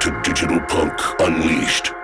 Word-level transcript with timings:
to 0.00 0.10
Digital 0.22 0.58
Punk 0.60 0.98
Unleashed. 1.20 1.99